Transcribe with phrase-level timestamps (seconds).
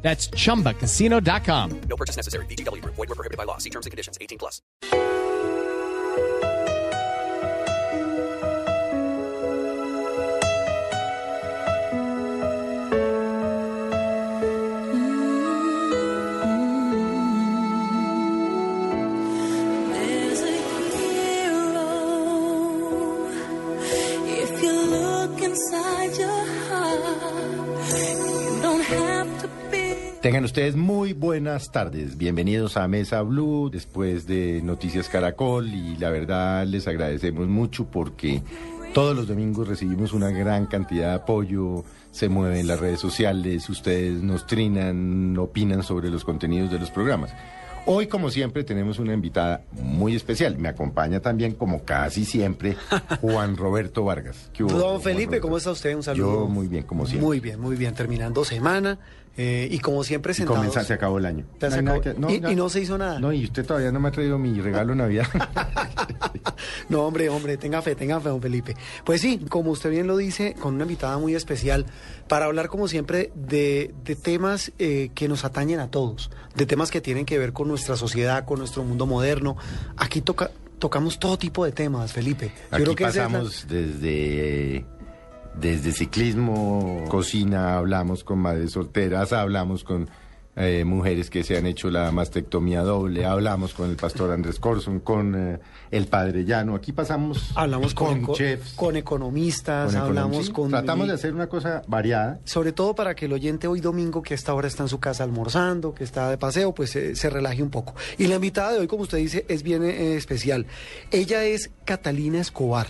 [0.00, 1.80] That's chumbacasino.com.
[1.88, 2.46] No purchase necessary.
[2.46, 2.94] VGW Group.
[2.94, 3.58] Void were prohibited by law.
[3.58, 4.16] See terms and conditions.
[4.20, 4.62] 18 plus.
[19.90, 20.52] There's a
[20.96, 21.88] hero
[24.26, 28.37] if you look inside your heart.
[30.22, 32.18] Tengan ustedes muy buenas tardes.
[32.18, 38.42] Bienvenidos a Mesa Blue después de Noticias Caracol y la verdad les agradecemos mucho porque
[38.92, 44.20] todos los domingos recibimos una gran cantidad de apoyo, se mueven las redes sociales, ustedes
[44.20, 47.32] nos trinan, opinan sobre los contenidos de los programas.
[47.86, 50.58] Hoy, como siempre, tenemos una invitada muy especial.
[50.58, 52.76] Me acompaña también, como casi siempre,
[53.22, 54.50] Juan Roberto Vargas.
[54.52, 55.40] ¿Qué hubo, Don Felipe?
[55.40, 55.94] ¿cómo está usted?
[55.96, 56.40] Un saludo.
[56.40, 57.24] Yo muy bien, como siempre.
[57.24, 57.94] Muy bien, muy bien.
[57.94, 58.98] Terminando semana
[59.38, 60.58] eh, y como siempre Y sentados.
[60.58, 61.46] comienza, se acabó el año.
[61.82, 62.28] No acabó.
[62.30, 63.18] y, y no se hizo nada.
[63.20, 65.26] No, y usted todavía no me ha traído mi regalo de Navidad.
[66.88, 68.74] No, hombre, hombre, tenga fe, tenga fe, don Felipe.
[69.04, 71.84] Pues sí, como usted bien lo dice, con una invitada muy especial
[72.28, 76.90] para hablar, como siempre, de, de temas eh, que nos atañen a todos, de temas
[76.90, 79.56] que tienen que ver con nuestra sociedad, con nuestro mundo moderno.
[79.98, 82.46] Aquí toca, tocamos todo tipo de temas, Felipe.
[82.70, 84.84] Yo Aquí creo que esa es la- pasamos desde,
[85.60, 90.08] desde ciclismo, cocina, hablamos con madres solteras, hablamos con
[90.60, 94.98] eh, mujeres que se han hecho la mastectomía doble, hablamos con el pastor Andrés Corson,
[94.98, 95.60] con eh,
[95.92, 96.74] el padre Llano.
[96.74, 98.72] Aquí pasamos hablamos con, chefs.
[98.74, 100.70] con economistas, con hablamos con...
[100.70, 102.40] Tratamos de hacer una cosa variada.
[102.44, 104.98] Sobre todo para que el oyente hoy domingo, que a esta hora está en su
[104.98, 107.94] casa almorzando, que está de paseo, pues eh, se relaje un poco.
[108.16, 110.66] Y la invitada de hoy, como usted dice, es bien eh, especial.
[111.12, 112.88] Ella es Catalina Escobar.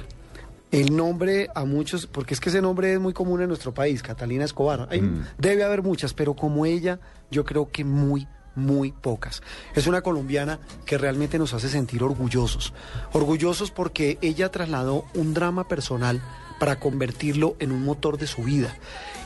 [0.71, 4.03] El nombre a muchos, porque es que ese nombre es muy común en nuestro país,
[4.03, 4.87] Catalina Escobar.
[4.91, 5.25] Hay- Mm.
[5.39, 9.41] Debe haber muchas, pero como ella, yo creo que muy, muy pocas.
[9.75, 12.75] Es una colombiana que realmente nos hace sentir orgullosos.
[13.13, 16.21] Orgullosos porque ella trasladó un drama personal
[16.61, 18.77] para convertirlo en un motor de su vida.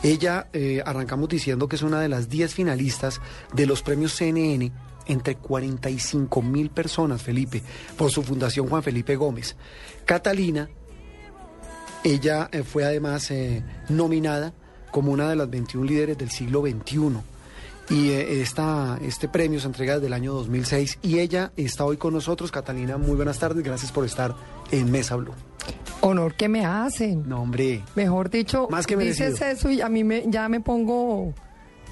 [0.05, 3.21] Ella, eh, arrancamos diciendo que es una de las 10 finalistas
[3.55, 4.71] de los premios CNN
[5.07, 7.63] entre 45 mil personas, Felipe,
[7.97, 9.57] por su fundación Juan Felipe Gómez.
[10.05, 10.69] Catalina
[12.05, 14.53] ella eh, fue además eh, nominada
[14.91, 17.19] como una de las 21 líderes del siglo XXI.
[17.91, 21.97] Y eh, esta, este premio se entrega desde el año 2006 y ella está hoy
[21.97, 22.51] con nosotros.
[22.51, 24.35] Catalina, muy buenas tardes, gracias por estar
[24.71, 25.35] en Mesa Blue.
[26.01, 27.29] Honor que me hacen.
[27.29, 29.31] No, hombre, Mejor dicho, Más que merecido.
[29.31, 31.33] dices eso y a mí me, ya me pongo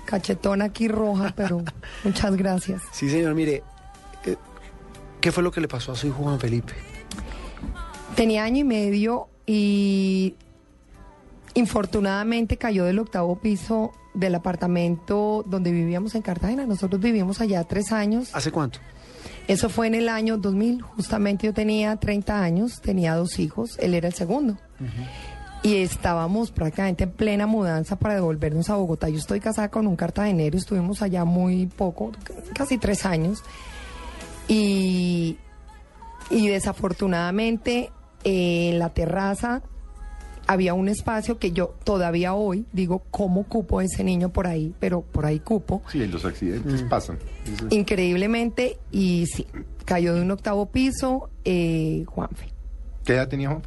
[0.04, 1.62] cachetona aquí roja, pero
[2.04, 2.82] muchas gracias.
[2.93, 3.62] sí señor, mire,
[5.20, 6.72] ¿qué fue lo que le pasó a su hijo Juan Felipe?
[8.16, 10.37] Tenía año y medio y
[11.55, 16.66] infortunadamente cayó del octavo piso del apartamento donde vivíamos en Cartagena.
[16.66, 18.31] Nosotros vivimos allá tres años.
[18.33, 18.78] ¿Hace cuánto?
[19.49, 20.83] Eso fue en el año 2000.
[20.83, 24.56] Justamente yo tenía 30 años, tenía dos hijos, él era el segundo.
[25.65, 29.09] Y estábamos prácticamente en plena mudanza para devolvernos a Bogotá.
[29.09, 32.12] Yo estoy casada con un cartagenero, estuvimos allá muy poco,
[32.55, 33.43] casi tres años.
[34.47, 35.38] Y,
[36.31, 37.91] y desafortunadamente
[38.25, 39.62] en la terraza
[40.47, 44.75] había un espacio que yo todavía hoy digo, ¿cómo cupo ese niño por ahí?
[44.81, 47.19] Pero por ahí cupo Sí, los accidentes pasan.
[47.53, 49.47] Eso es- increíblemente y sí,
[49.84, 52.48] cayó de un octavo piso, eh, Juanfe.
[53.04, 53.62] ¿Qué edad tenía Juan?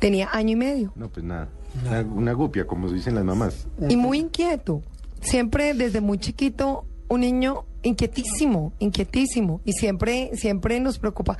[0.00, 1.48] Tenía año y medio No, pues nada.
[1.84, 3.66] Una, una gupia, como dicen las mamás.
[3.88, 4.82] y muy inquieto.
[5.20, 11.36] Siempre desde muy chiquito, un niño inquietísimo, inquietísimo y siempre, siempre nos preocupa.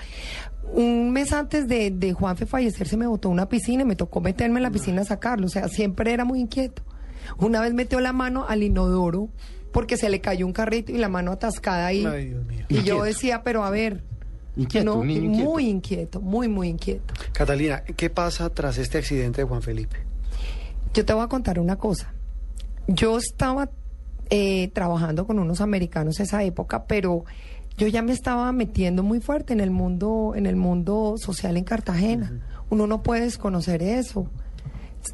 [0.73, 4.21] Un mes antes de, de Juanfe fallecer se me botó una piscina y me tocó
[4.21, 5.47] meterme en la piscina a sacarlo.
[5.47, 6.83] O sea, siempre era muy inquieto.
[7.39, 9.29] Una vez metió la mano al inodoro
[9.73, 12.05] porque se le cayó un carrito y la mano atascada ahí.
[12.07, 12.65] Ay, Dios mío.
[12.69, 14.03] Y yo decía, pero a ver.
[14.57, 15.51] Inquieto, no, un niño inquieto.
[15.51, 17.13] Muy inquieto, muy, muy inquieto.
[17.33, 19.99] Catalina, ¿qué pasa tras este accidente de Juan Felipe?
[20.95, 22.15] Yo te voy a contar una cosa.
[22.89, 23.69] Yo estaba
[24.31, 27.27] eh, trabajando con unos americanos esa época, pero
[27.77, 31.65] yo ya me estaba metiendo muy fuerte en el mundo, en el mundo social en
[31.65, 32.41] Cartagena.
[32.71, 34.29] Uno no puede desconocer eso.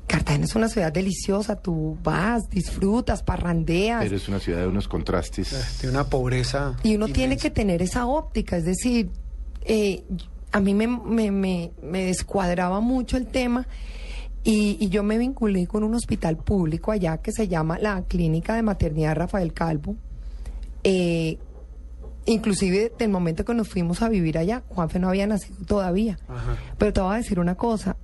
[0.06, 4.03] Cartagena es una ciudad deliciosa, tú vas, disfrutas, parrandeas.
[4.03, 5.81] Pero es una ciudad de unos contrastes.
[5.82, 6.76] De una pobreza.
[6.82, 9.11] Y uno tiene que tener esa óptica, es decir,
[9.65, 10.05] eh,
[10.50, 13.67] a mí me, me, me, me descuadraba mucho el tema
[14.44, 18.55] y, y yo me vinculé con un hospital público allá que se llama la Clínica
[18.55, 19.97] de Maternidad Rafael Calvo.
[20.85, 21.38] Eh,
[22.27, 26.19] inclusive del momento que nos fuimos a vivir allá, Juanfe no había nacido todavía.
[26.29, 26.57] Ajá.
[26.79, 27.97] Pero te voy a decir una cosa,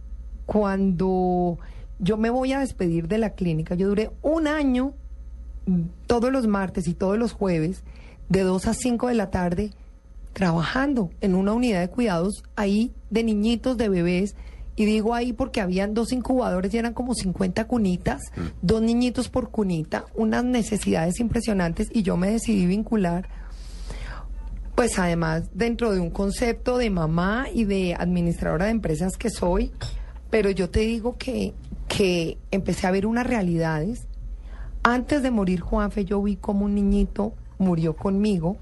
[0.47, 1.59] cuando
[1.99, 4.95] yo me voy a despedir de la clínica, yo duré un año
[5.67, 7.83] mm, todos los martes y todos los jueves,
[8.29, 9.73] de 2 a 5 de la tarde,
[10.33, 14.37] trabajando en una unidad de cuidados ahí de niñitos, de bebés.
[14.77, 18.23] Y digo ahí porque habían dos incubadores y eran como 50 cunitas,
[18.63, 23.29] dos niñitos por cunita, unas necesidades impresionantes y yo me decidí vincular
[24.79, 29.73] pues además dentro de un concepto de mamá y de administradora de empresas que soy,
[30.31, 31.53] pero yo te digo que,
[31.89, 34.07] que empecé a ver unas realidades.
[34.85, 38.57] Antes de morir Juanfe, yo vi como un niñito murió conmigo,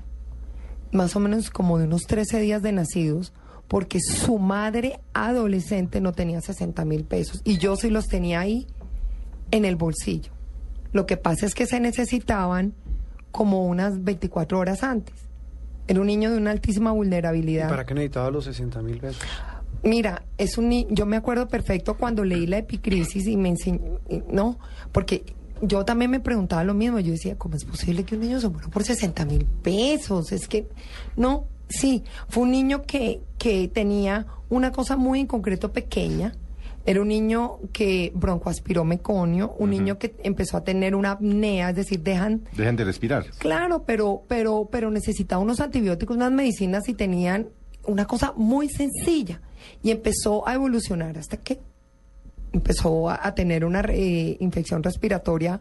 [0.91, 3.35] más o menos como de unos 13 días de nacidos,
[3.69, 8.67] porque su madre adolescente no tenía 60 mil pesos y yo sí los tenía ahí
[9.51, 10.33] en el bolsillo.
[10.93, 12.73] Lo que pasa es que se necesitaban
[13.33, 15.26] como unas 24 horas antes.
[15.89, 17.69] Era un niño de una altísima ¿Y vulnerabilidad.
[17.69, 19.23] para qué necesitaba los 60 mil pesos?
[19.83, 24.01] Mira, es un ni- yo me acuerdo perfecto cuando leí la epicrisis y me enseñó,
[24.31, 24.59] no,
[24.91, 25.23] porque
[25.63, 28.49] yo también me preguntaba lo mismo, yo decía, ¿cómo es posible que un niño se
[28.49, 30.33] muera por 60 mil pesos?
[30.33, 30.67] Es que,
[31.17, 36.35] no, sí, fue un niño que, que tenía una cosa muy en concreto pequeña,
[36.87, 41.77] era un niño que broncoaspiró meconio, un niño que empezó a tener una apnea, es
[41.77, 43.27] decir, dejan Dejen de respirar.
[43.39, 47.49] Claro, pero, pero, pero necesitaba unos antibióticos, unas medicinas y tenían
[47.85, 49.41] una cosa muy sencilla.
[49.83, 51.59] Y empezó a evolucionar hasta que
[52.53, 55.61] empezó a, a tener una eh, infección respiratoria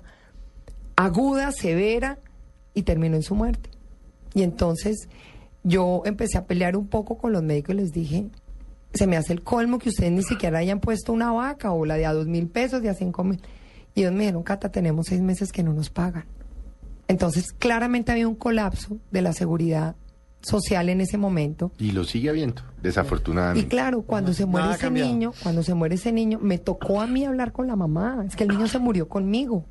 [0.96, 2.20] aguda, severa,
[2.74, 3.70] y terminó en su muerte.
[4.34, 5.08] Y entonces
[5.64, 8.28] yo empecé a pelear un poco con los médicos y les dije,
[8.96, 11.96] se me hace el colmo que ustedes ni siquiera hayan puesto una vaca o la
[11.96, 13.40] de a dos mil pesos, de a cinco mil.
[13.94, 16.26] Y ellos me dijeron, Cata, tenemos seis meses que no nos pagan.
[17.08, 19.96] Entonces, claramente había un colapso de la seguridad
[20.42, 21.72] social en ese momento.
[21.78, 23.68] Y lo sigue habiendo, Y desafortunadamente.
[23.68, 25.10] claro, cuando se muere ese cambiado.
[25.10, 28.24] niño, cuando se muere ese niño, me tocó a mí hablar con la mamá.
[28.28, 29.66] Es que el niño se murió conmigo.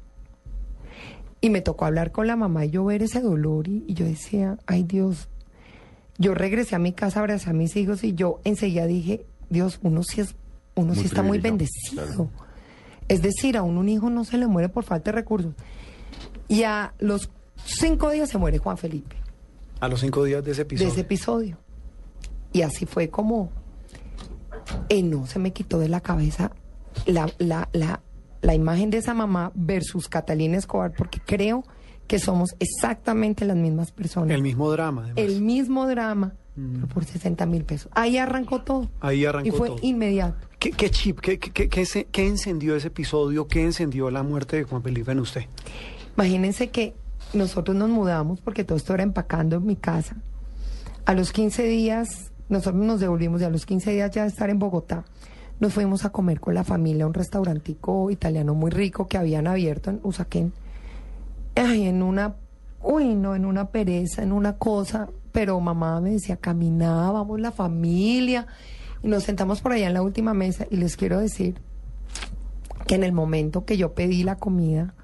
[1.40, 4.04] Y me tocó hablar con la mamá y yo ver ese dolor y, y yo
[4.06, 5.28] decía, ay Dios.
[6.18, 10.02] Yo regresé a mi casa, abracé a mis hijos y yo enseguida dije, Dios, uno
[10.02, 10.34] sí es,
[10.74, 12.04] uno Muy sí está muy bendecido.
[12.04, 12.30] claro.
[13.08, 15.54] Es decir, a uno un hijo no se le muere por falta de recursos.
[16.48, 17.30] Y a los
[17.64, 19.16] cinco días se muere Juan Felipe
[19.80, 20.90] A los cinco días de ese de episodio.
[20.92, 21.58] ese episodio.
[22.52, 23.50] Y así fue como
[24.88, 26.52] eh, no se me quitó de la cabeza
[27.06, 28.00] la, la, la,
[28.40, 31.64] la imagen de esa mamá versus Catalina Escobar, porque creo
[32.06, 34.30] que somos exactamente las mismas personas.
[34.34, 35.18] El mismo drama, además.
[35.24, 37.90] El mismo drama, pero por 60 mil pesos.
[37.94, 38.90] Ahí arrancó todo.
[39.00, 39.78] Ahí arrancó Y fue todo.
[39.82, 40.46] inmediato.
[40.58, 43.48] ¿Qué, qué chip, qué, qué, qué- qué se- qué encendió ese episodio?
[43.48, 45.42] ¿Qué encendió la muerte de Juan Felipe en usted?
[46.16, 46.94] Imagínense que
[47.32, 50.16] nosotros nos mudamos porque todo esto era empacando en mi casa.
[51.06, 54.48] A los 15 días, nosotros nos devolvimos y a los 15 días ya de estar
[54.50, 55.04] en Bogotá,
[55.60, 59.46] nos fuimos a comer con la familia a un restaurantico italiano muy rico que habían
[59.46, 60.52] abierto en Usaquén.
[61.56, 62.36] Ay, en una,
[62.82, 68.46] uy, no, en una pereza, en una cosa, pero mamá me decía, caminábamos la familia
[69.02, 71.60] y nos sentamos por allá en la última mesa y les quiero decir
[72.86, 74.94] que en el momento que yo pedí la comida,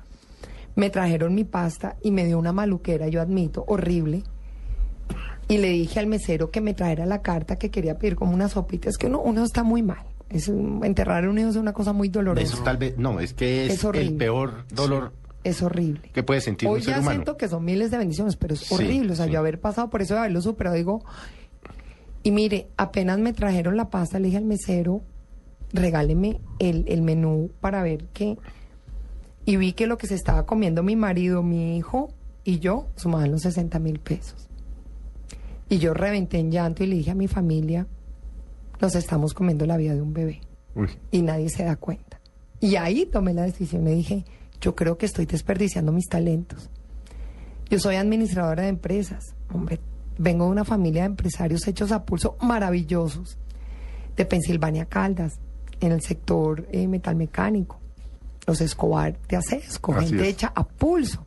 [0.74, 4.22] me trajeron mi pasta y me dio una maluquera, yo admito, horrible.
[5.48, 8.48] Y le dije al mesero que me trajera la carta que quería pedir como una
[8.48, 8.88] sopita.
[8.88, 10.06] Es que uno, uno está muy mal.
[10.28, 12.54] Es, enterrar a un hijo es una cosa muy dolorosa.
[12.54, 15.12] Eso tal vez, no, es que es, el peor dolor
[15.44, 16.10] Es horrible.
[16.12, 17.12] que puede sentir Hoy un ser ya humano.
[17.16, 19.12] siento que son miles de bendiciones, pero es Sí, horrible.
[19.12, 19.32] O sea, sí.
[19.32, 21.02] yo haber pasado por eso de haberlo superado, digo.
[22.22, 25.00] Y mire, apenas me trajeron la pasta, le dije al mesero,
[25.72, 28.36] regáleme el, el menú para ver qué.
[29.46, 32.10] Y vi que lo que se estaba comiendo mi marido, mi hijo
[32.44, 34.48] y yo sumaban los 60 mil pesos.
[35.70, 37.86] Y yo reventé en llanto y le dije a mi familia,
[38.80, 40.40] nos estamos comiendo la vida de un bebé
[40.74, 42.20] Uy, y nadie se da cuenta.
[42.60, 44.24] Y ahí tomé la decisión, le dije,
[44.60, 46.70] yo creo que estoy desperdiciando mis talentos.
[47.68, 49.80] Yo soy administradora de empresas, hombre,
[50.18, 53.38] vengo de una familia de empresarios hechos a pulso maravillosos,
[54.16, 55.38] de Pensilvania Caldas,
[55.80, 57.78] en el sector eh, metalmecánico,
[58.46, 60.34] los Escobar de Acesco, Así gente es.
[60.34, 61.24] hecha a pulso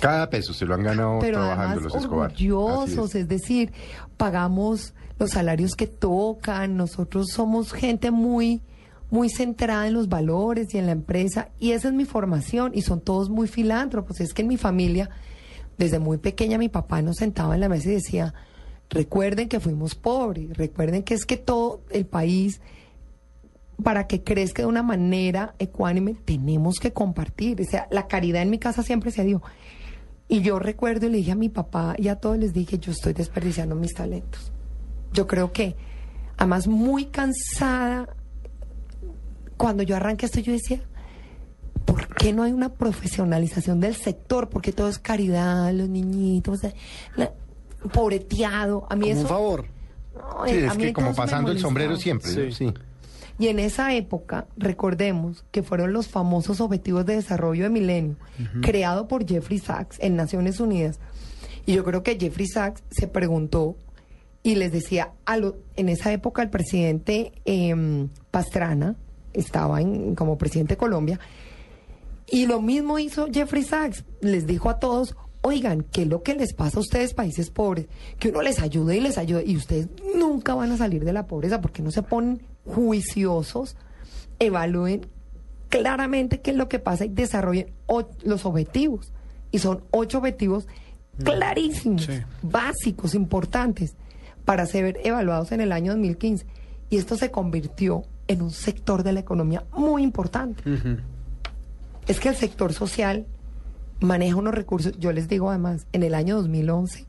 [0.00, 2.30] cada peso se lo han ganado pero trabajando los Escobar.
[2.30, 3.22] Orgullosos, es.
[3.22, 3.28] es.
[3.28, 3.72] decir,
[4.16, 8.62] pagamos los salarios que tocan, nosotros somos gente muy
[9.10, 12.82] muy centrada en los valores y en la empresa y esa es mi formación y
[12.82, 15.10] son todos muy filántropos, es que en mi familia
[15.78, 18.34] desde muy pequeña mi papá nos sentaba en la mesa y decía,
[18.90, 22.60] recuerden que fuimos pobres, recuerden que es que todo el país,
[23.82, 27.62] para que crezca de una manera ecuánime, tenemos que compartir.
[27.62, 29.42] O sea, la caridad en mi casa siempre se dio.
[30.28, 32.92] Y yo recuerdo y le dije a mi papá y a todos les dije, yo
[32.92, 34.52] estoy desperdiciando mis talentos.
[35.12, 35.76] Yo creo que,
[36.36, 38.08] además, muy cansada,
[39.60, 40.80] cuando yo arranqué esto, yo decía,
[41.84, 44.48] ¿por qué no hay una profesionalización del sector?
[44.48, 46.60] Porque todo es caridad, los niñitos,
[47.16, 47.32] la-
[47.92, 48.86] pobreteado.
[48.90, 49.20] A mí Como eso...
[49.22, 49.64] un favor.
[50.14, 52.50] No, Sí, eh, es que como pasando el sombrero siempre, ¿no?
[52.50, 52.52] Sí.
[52.52, 52.74] Sí.
[53.38, 58.16] Y en esa época, recordemos que fueron los famosos Objetivos de Desarrollo de Milenio,
[58.60, 60.98] creado por Jeffrey Sachs en Naciones Unidas.
[61.64, 63.76] Y yo creo que Jeffrey Sachs se preguntó
[64.42, 68.96] y les decía, a lo- en esa época el presidente em, Pastrana
[69.32, 71.20] estaba en- como presidente de Colombia,
[72.26, 74.04] y lo mismo hizo Jeffrey Sachs.
[74.20, 77.86] Les dijo a todos, oigan, ¿qué es lo que les pasa a ustedes, países pobres?
[78.18, 79.42] Que uno les ayude y les ayude.
[79.46, 83.76] Y ustedes nunca van a salir de la pobreza porque no se ponen juiciosos,
[84.38, 85.06] evalúen
[85.68, 87.72] claramente qué es lo que pasa y desarrollen
[88.22, 89.12] los objetivos.
[89.50, 90.66] Y son ocho objetivos
[91.24, 92.12] clarísimos, Sí.
[92.42, 93.94] básicos, importantes,
[94.44, 96.46] para ser evaluados en el año 2015.
[96.90, 100.62] Y esto se convirtió en un sector de la economía muy importante
[102.06, 103.26] es que el sector social
[104.00, 104.96] maneja unos recursos.
[105.00, 107.06] Yo les digo además, en el año 2011,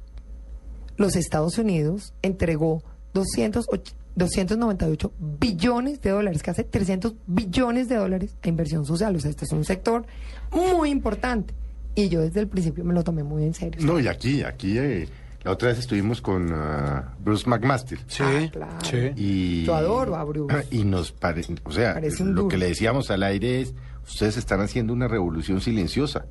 [0.98, 2.82] los Estados Unidos entregó
[3.14, 9.16] 208 298 billones de dólares, casi 300 billones de dólares a inversión social.
[9.16, 10.06] O sea, este es un sector
[10.52, 11.54] muy importante.
[11.94, 13.80] Y yo desde el principio me lo tomé muy en serio.
[13.86, 15.08] No, y aquí, aquí, eh,
[15.44, 18.00] la otra vez estuvimos con ah, Bruce McMaster.
[18.08, 18.72] Sí, Ah, claro.
[18.84, 19.12] sí.
[19.16, 20.68] Y, Yo adoro a Bruce.
[20.72, 22.48] Y nos parece, o sea, Parece lo duro.
[22.48, 23.74] que le decíamos al aire es,
[24.08, 26.26] ustedes están haciendo una revolución silenciosa.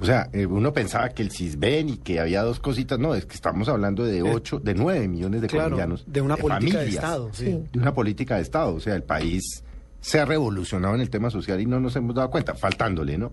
[0.00, 3.26] O sea, eh, uno pensaba que el CISBEN y que había dos cositas, no, es
[3.26, 6.04] que estamos hablando de ocho, de nueve millones de Claro, colombianos.
[6.06, 7.30] de una política de Estado.
[7.32, 7.44] Sí.
[7.46, 7.64] Sí.
[7.72, 8.74] De una política de Estado.
[8.74, 9.62] O sea, el país
[10.00, 13.32] se ha revolucionado en el tema social y no nos hemos dado cuenta, faltándole, ¿no?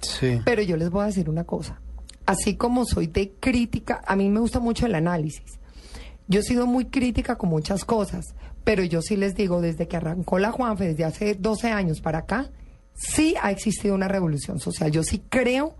[0.00, 0.40] Sí.
[0.44, 1.78] Pero yo les voy a decir una cosa.
[2.28, 5.58] Así como soy de crítica, a mí me gusta mucho el análisis.
[6.26, 9.96] Yo he sido muy crítica con muchas cosas, pero yo sí les digo, desde que
[9.96, 12.50] arrancó la Juanfe, desde hace 12 años para acá,
[12.92, 14.90] sí ha existido una revolución social.
[14.90, 15.76] Yo sí creo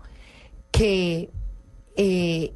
[0.71, 1.29] que,
[1.95, 2.55] eh,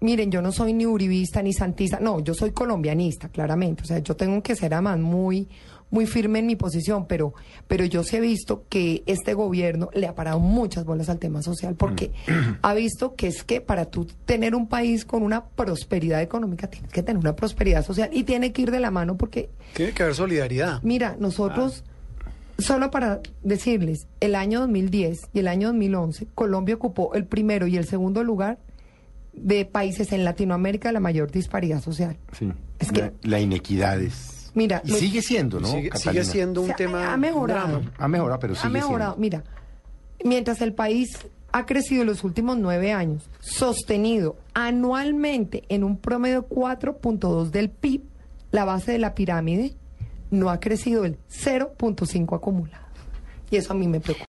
[0.00, 3.84] miren, yo no soy ni uribista ni santista, no, yo soy colombianista, claramente.
[3.84, 5.48] O sea, yo tengo que ser además muy,
[5.90, 7.32] muy firme en mi posición, pero,
[7.66, 11.40] pero yo sí he visto que este gobierno le ha parado muchas bolas al tema
[11.42, 12.12] social, porque
[12.62, 16.92] ha visto que es que para tú tener un país con una prosperidad económica, tienes
[16.92, 20.02] que tener una prosperidad social y tiene que ir de la mano porque Tiene que
[20.02, 20.82] haber solidaridad.
[20.82, 21.84] Mira, nosotros,
[22.58, 27.76] solo para decirles, el año 2010 y el año 2011, Colombia ocupó el primero y
[27.76, 28.58] el segundo lugar
[29.32, 32.16] de países en Latinoamérica de la mayor disparidad social.
[32.36, 32.52] Sí.
[32.78, 34.34] Es que- la, la inequidad es...
[34.58, 35.68] Mira, y sigue siendo, ¿no?
[35.68, 37.12] sigue, siendo O un sea, tema.
[37.12, 37.68] ha mejorado.
[37.78, 37.92] drama.
[37.96, 39.12] Ha mejorado, pero ha sigue mejorado.
[39.14, 39.20] siendo.
[39.20, 39.44] Mira,
[40.24, 41.16] mientras el país
[41.52, 48.02] ha crecido en los últimos nueve años, sostenido anualmente en un promedio 4.2 del PIB,
[48.50, 49.74] la base de la pirámide
[50.30, 52.84] no ha crecido el 0.5 acumulado.
[53.50, 54.26] Y eso a mí me preocupa.